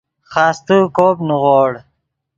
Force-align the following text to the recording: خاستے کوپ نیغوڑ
خاستے 0.31 0.77
کوپ 0.95 1.17
نیغوڑ 1.27 1.71